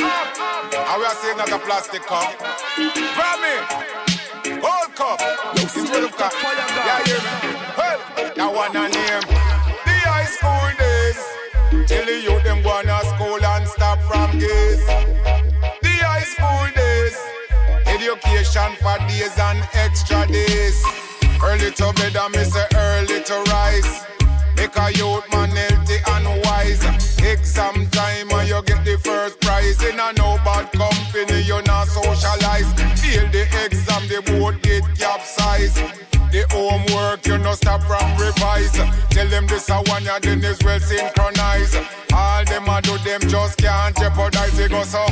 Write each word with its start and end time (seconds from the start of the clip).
We 0.00 0.06
are 0.06 1.14
saying 1.14 1.36
like 1.36 1.50
a 1.50 1.58
plastic 1.58 2.00
cup. 2.02 2.32
Grammy. 3.16 3.56
Gold 4.60 4.94
cup. 4.96 5.20
It's 5.56 5.74
full 5.74 6.04
of 6.04 6.16
cup. 6.16 6.32
Yeah, 6.42 7.04
hear 7.04 7.20
me? 7.20 7.30
Hey, 7.76 8.32
that 8.34 8.50
one 8.50 8.76
a 8.76 8.88
name. 8.88 9.24
The 9.84 9.96
high 10.08 10.24
school 10.24 10.72
days. 10.80 11.20
Till 11.86 12.06
the 12.06 12.16
youth 12.20 12.42
them 12.44 12.62
go 12.62 12.80
to 12.80 13.00
school 13.12 13.44
and 13.44 13.68
stop 13.68 14.00
from 14.08 14.38
gaze. 14.38 14.86
The 15.84 15.94
high 16.00 16.24
school 16.24 16.68
days. 16.74 17.16
Education 17.84 18.76
for 18.80 18.96
days 19.04 19.38
and 19.38 19.60
extra 19.74 20.26
days. 20.28 20.82
Early 21.44 21.72
to 21.72 21.92
bed 21.92 22.16
and 22.16 22.46
say 22.46 22.66
early 22.74 23.22
to 23.24 23.36
rise. 23.52 24.06
In 29.90 29.98
a 29.98 30.12
no 30.12 30.36
bad 30.44 30.70
company, 30.70 31.42
you 31.42 31.60
not 31.62 31.88
socialize. 31.88 32.72
Fail 33.00 33.26
the 33.32 33.42
exam, 33.64 34.06
the 34.06 34.22
boat 34.24 34.62
get 34.62 34.84
capsized. 34.96 35.78
The 36.30 36.46
homework, 36.50 37.26
you 37.26 37.38
no 37.38 37.54
stop 37.54 37.82
from 37.82 38.08
revise. 38.16 38.70
Tell 39.10 39.26
them 39.26 39.48
this 39.48 39.68
a 39.68 39.82
one, 39.90 40.04
ya 40.04 40.20
then 40.22 40.44
is 40.44 40.58
well 40.62 40.78
synchronized. 40.78 41.76
All 42.14 42.44
them 42.44 42.68
a 42.68 42.80
do, 42.80 42.98
them 42.98 43.20
just 43.22 43.58
can't 43.58 43.96
jeopardize. 43.96 44.56
It 44.60 44.70
go 44.70 44.84
so. 44.84 45.04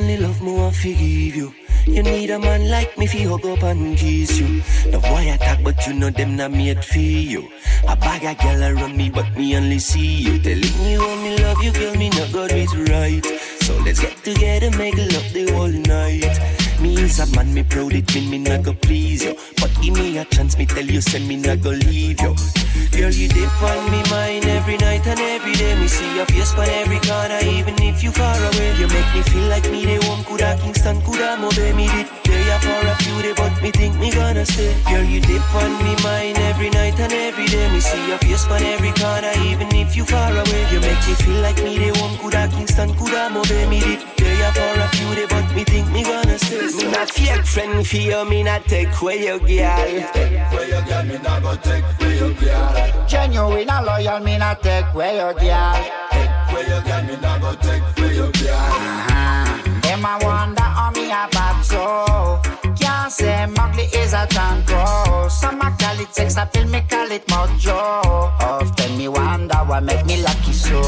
Only 0.00 0.16
love 0.16 0.42
me 0.42 0.52
want 0.52 0.74
forgive 0.74 1.36
you. 1.36 1.54
You 1.86 2.02
need 2.02 2.30
a 2.30 2.38
man 2.38 2.70
like 2.70 2.96
me 2.98 3.06
fi 3.06 3.22
hug 3.22 3.44
up 3.44 3.62
and 3.62 3.96
kiss 3.96 4.38
you. 4.38 4.62
The 4.90 4.98
boy 4.98 5.32
attack, 5.32 5.62
but 5.62 5.86
you 5.86 5.94
know 5.94 6.10
them 6.10 6.36
not 6.36 6.52
made 6.52 6.84
for 6.84 6.98
you. 6.98 7.48
A 7.88 7.96
bag 7.96 8.24
of 8.24 8.38
gal 8.38 8.62
around 8.62 8.96
me, 8.96 9.10
but 9.10 9.28
me 9.36 9.56
only 9.56 9.78
see 9.78 10.22
you. 10.26 10.38
Telling 10.38 10.90
you 10.90 11.00
how 11.00 11.16
me 11.22 11.36
love 11.42 11.62
you, 11.62 11.72
girl, 11.72 11.94
me 11.96 12.08
not 12.10 12.32
got 12.32 12.52
it 12.52 12.72
right. 12.88 13.24
So 13.62 13.76
let's 13.84 14.00
get 14.00 14.16
together, 14.24 14.70
make 14.76 14.96
love 14.96 15.32
the 15.32 15.52
whole 15.52 15.68
night. 15.68 16.36
Me 16.80 16.94
is 17.02 17.18
a 17.18 17.26
man, 17.36 17.52
me 17.52 17.62
proud 17.62 17.92
it 17.92 18.14
mean 18.14 18.30
me 18.30 18.38
not 18.38 18.62
go 18.62 18.72
please 18.72 19.24
you. 19.24 19.36
Give 19.82 19.94
me 19.94 20.18
a 20.18 20.24
chance, 20.26 20.58
me 20.58 20.66
tell 20.66 20.84
you, 20.84 21.00
say 21.00 21.24
me 21.26 21.36
not 21.36 21.62
go 21.62 21.70
leave 21.70 22.20
you. 22.20 22.34
Girl, 22.92 23.10
you 23.10 23.28
dip 23.28 23.62
on 23.62 23.90
me 23.90 24.02
mind 24.10 24.44
every 24.44 24.76
night 24.76 25.06
and 25.06 25.18
every 25.18 25.54
day. 25.54 25.74
Me 25.80 25.88
see 25.88 26.16
your 26.16 26.26
face 26.26 26.52
on 26.52 26.68
every 26.68 27.00
corner, 27.00 27.40
even 27.44 27.74
if 27.82 28.02
you 28.02 28.10
far 28.10 28.36
away. 28.36 28.76
You 28.76 28.88
make 28.88 29.08
me 29.14 29.22
feel 29.22 29.48
like 29.48 29.64
me 29.70 29.86
the 29.86 30.04
one 30.06 30.22
coulda 30.24 30.58
Kingston, 30.60 31.00
coulda 31.02 31.38
MoBay. 31.40 31.74
Me 31.74 31.88
did 31.88 32.06
there 32.24 32.60
for 32.60 32.86
a 32.86 32.94
few 33.00 33.22
days, 33.22 33.34
but 33.36 33.56
me 33.62 33.70
think 33.70 33.96
me 33.96 34.10
gonna 34.10 34.44
stay. 34.44 34.74
Girl, 34.84 35.02
you 35.02 35.20
dip 35.20 35.54
on 35.54 35.72
me 35.82 35.96
mind 36.04 36.36
every 36.50 36.68
night 36.70 37.00
and 37.00 37.12
every 37.12 37.46
day. 37.46 37.72
Me 37.72 37.80
see 37.80 38.06
your 38.06 38.18
face 38.18 38.46
on 38.48 38.62
every 38.62 38.92
corner, 38.92 39.32
even 39.48 39.68
if 39.74 39.96
you 39.96 40.04
far 40.04 40.30
away. 40.30 40.62
You 40.72 40.80
make 40.80 41.00
me 41.08 41.14
feel 41.24 41.40
like 41.40 41.56
me 41.64 41.78
the 41.78 41.98
one 42.00 42.18
coulda 42.18 42.48
Kingston, 42.52 42.92
coulda 42.94 43.30
MoBay. 43.32 43.68
Me 43.70 43.80
did 43.80 44.00
there 44.18 44.52
for 44.52 44.76
a 44.76 44.88
Me 46.90 46.96
not 46.96 47.10
fake 47.12 47.46
friend 47.46 47.86
for 47.86 47.96
you, 47.98 48.24
me 48.24 48.42
not 48.42 48.64
take 48.64 49.00
away 49.00 49.24
your 49.24 49.38
girl. 49.38 49.46
Take 49.46 50.52
Where 50.52 50.66
you 50.66 50.88
girl, 50.88 51.04
me 51.04 51.18
not 51.18 51.40
go 51.40 51.54
take 51.54 51.84
where 52.00 52.14
you 52.16 52.34
girl. 52.34 53.06
Genuine 53.06 53.70
and 53.70 53.86
loyal, 53.86 54.18
me 54.18 54.36
not 54.38 54.60
take 54.60 54.92
away 54.92 55.16
your 55.18 55.32
girl. 55.34 55.74
Take 56.10 56.30
Where 56.52 56.64
you 56.64 56.82
girl, 56.84 57.02
me 57.04 57.16
not 57.22 57.40
go 57.40 57.54
take 57.62 57.82
where 57.96 58.12
you 58.12 58.32
girl. 58.32 58.56
Uh-huh. 58.56 59.80
Them 59.82 60.04
a 60.04 60.18
wonder 60.20 60.62
how 60.62 60.90
me 60.90 61.04
a 61.12 61.28
bad 61.30 61.62
so. 61.62 62.42
Can't 62.74 63.12
say 63.12 63.46
Mowgli 63.46 63.84
is 63.84 64.12
a 64.12 64.26
tango. 64.26 65.28
Some 65.28 65.60
a 65.60 65.70
call 65.78 66.00
it 66.00 66.12
sex 66.12 66.36
appeal, 66.38 66.66
me 66.66 66.80
call 66.88 67.12
it 67.12 67.24
mojo. 67.28 67.78
Often 68.40 68.98
me 68.98 69.06
wonder 69.06 69.58
what 69.58 69.84
make 69.84 70.04
me 70.06 70.20
lucky 70.24 70.52
so. 70.52 70.80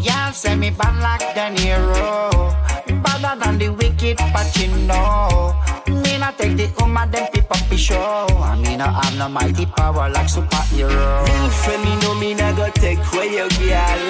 Y'all 0.00 0.32
say 0.32 0.56
me 0.56 0.70
bad 0.70 1.00
like 1.00 1.32
De 1.36 1.62
Niro. 1.62 2.61
Better 3.02 3.34
than 3.40 3.58
the 3.58 3.68
wicked 3.70 4.18
Pacino. 4.18 5.54
Me 5.88 6.18
not 6.18 6.38
take 6.38 6.56
the 6.56 6.72
woman 6.80 7.10
them 7.10 7.26
people 7.32 7.56
be 7.70 7.76
show. 7.76 8.26
I 8.42 8.56
mean 8.56 8.80
I 8.80 8.90
have 8.90 9.16
no 9.18 9.28
mighty 9.28 9.66
power 9.66 10.08
like 10.08 10.26
superhero. 10.26 11.26
Real 11.26 11.50
friend, 11.50 11.82
me 11.84 11.96
know 12.00 12.14
me 12.14 12.34
not 12.34 12.56
go 12.56 12.68
take 12.70 12.98
away 13.12 13.34
your 13.36 13.48
girl. 13.48 14.00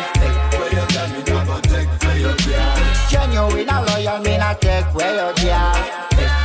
Where 0.53 0.73
you 0.73 0.85
girl, 0.93 1.09
me 1.13 1.21
not 1.27 1.47
go 1.47 1.61
take 1.61 1.89
where 2.03 2.19
you 2.19 2.35
girl. 2.45 2.77
Genuine 3.09 3.69
and 3.69 3.87
loyal, 3.89 4.19
me 4.23 4.39
not 4.39 4.61
take 4.61 4.87
away 4.95 5.15
your 5.17 5.33
girl. 5.35 5.75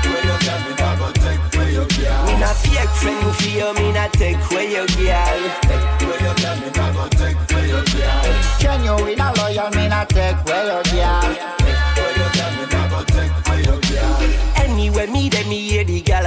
Where 0.07 0.23
you 0.23 0.37
girl, 0.43 0.59
me 0.65 0.73
not 0.79 0.99
go 0.99 1.11
take 1.11 1.43
where 1.55 1.71
you 1.71 1.85
girl. 1.85 2.25
Me 2.25 2.39
not 2.39 2.55
fake 2.55 2.89
friend 2.99 3.35
for 3.35 3.49
you, 3.49 3.73
me 3.75 3.91
not 3.91 4.13
take 4.13 4.37
away 4.51 4.66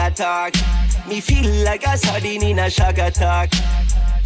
attack. 0.06 0.54
Me 1.08 1.20
feel 1.20 1.64
like 1.64 1.86
a 1.86 1.96
sardine 1.96 2.44
in 2.44 2.58
a 2.58 2.70
shock 2.70 2.98
attack. 2.98 3.52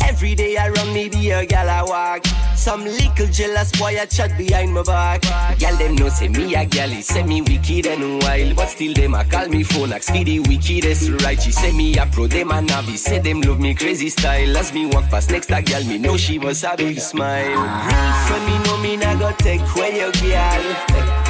Every 0.07 0.35
day 0.35 0.57
around 0.57 0.93
me 0.93 1.09
be 1.09 1.31
a 1.31 1.47
gal 1.47 1.69
I 1.69 1.83
walk. 1.83 2.27
Some 2.57 2.85
little 2.85 3.27
jealous 3.29 3.73
boy 3.73 3.97
a 3.99 4.07
chat 4.07 4.37
behind 4.37 4.73
my 4.75 4.83
back. 4.83 5.23
Gal 5.59 5.77
them 5.77 5.95
know 5.97 6.09
say 6.09 6.29
me 6.29 6.55
a 6.55 6.65
gal, 6.67 6.91
say 7.03 7.23
me 7.23 7.41
wicked 7.41 7.87
and 7.87 8.23
wild, 8.23 8.55
but 8.55 8.69
still 8.69 8.93
them 8.93 9.15
a 9.15 9.25
call 9.25 9.49
me 9.49 9.63
phone 9.63 9.93
ask 9.93 10.13
for 10.13 10.23
the 10.23 10.41
wickedest 10.41 11.11
right. 11.25 11.41
She 11.41 11.53
say 11.53 11.73
me 11.73 11.97
a 11.97 12.07
pro, 12.07 12.27
them 12.27 12.51
a 12.51 12.55
navi, 12.55 12.97
say 12.97 13.19
them 13.19 13.41
love 13.41 13.61
me 13.61 13.75
crazy 13.75 14.11
style. 14.11 14.57
As 14.57 14.73
me 14.73 14.87
walk 14.87 15.09
past 15.11 15.31
next 15.31 15.51
a 15.51 15.63
gal, 15.63 15.83
me 15.85 15.99
know 15.99 16.17
she 16.17 16.39
was 16.39 16.65
a 16.65 16.75
big 16.77 17.01
smile. 17.01 17.49
Real 17.49 18.13
friend 18.27 18.47
me 18.47 18.59
know 18.65 18.77
me 18.79 18.97
nah 18.97 19.15
go 19.19 19.33
take 19.39 19.63
away 19.75 19.97
your 19.99 20.13
gal. 20.13 20.63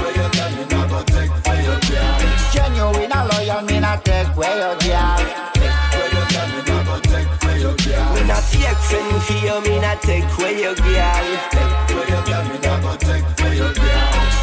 Where 0.03 0.11
you 0.11 0.31
girl, 0.33 0.51
me 0.57 0.65
not 0.67 0.91
go 0.91 1.03
take 1.05 1.34
your 4.65 4.77
girl. 4.77 5.19
Me 8.15 8.23
not 8.27 8.43
take 8.51 8.77
friend 8.89 9.23
for 9.23 9.33
you, 9.45 9.61
me 9.61 9.79
not 9.81 10.01
take 10.01 10.39
where 10.39 10.59
your 10.59 10.75
girl. 10.75 11.25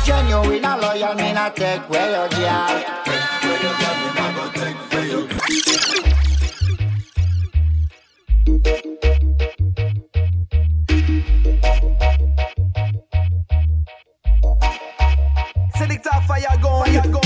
Genuine 0.06 0.66
a 0.66 0.78
loyal, 0.78 1.16
me 1.16 1.34
not 1.34 1.56
take 1.56 1.90
where 1.90 2.12
your 2.12 2.30
girl. 2.30 2.76
Selector 15.76 16.22
fire 16.28 16.58
gun, 16.62 16.86
fire 16.86 17.12
gun. 17.12 17.21